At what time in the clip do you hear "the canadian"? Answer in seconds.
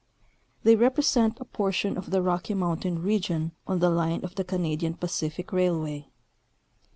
4.33-4.95